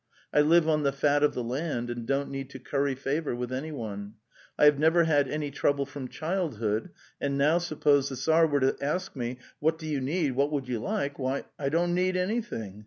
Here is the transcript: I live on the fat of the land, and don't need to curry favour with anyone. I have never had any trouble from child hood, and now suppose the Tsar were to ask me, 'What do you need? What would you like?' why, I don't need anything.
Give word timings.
I 0.33 0.41
live 0.41 0.67
on 0.67 0.81
the 0.81 0.91
fat 0.91 1.21
of 1.21 1.35
the 1.35 1.43
land, 1.43 1.91
and 1.91 2.07
don't 2.07 2.31
need 2.31 2.49
to 2.49 2.57
curry 2.59 2.95
favour 2.95 3.35
with 3.35 3.53
anyone. 3.53 4.15
I 4.57 4.65
have 4.65 4.79
never 4.79 5.03
had 5.03 5.27
any 5.27 5.51
trouble 5.51 5.85
from 5.85 6.07
child 6.07 6.55
hood, 6.57 6.89
and 7.19 7.37
now 7.37 7.59
suppose 7.59 8.09
the 8.09 8.15
Tsar 8.15 8.47
were 8.47 8.61
to 8.61 8.75
ask 8.83 9.15
me, 9.15 9.37
'What 9.59 9.77
do 9.77 9.85
you 9.85 10.01
need? 10.01 10.31
What 10.35 10.51
would 10.51 10.67
you 10.67 10.79
like?' 10.79 11.19
why, 11.19 11.43
I 11.59 11.69
don't 11.69 11.93
need 11.93 12.17
anything. 12.17 12.79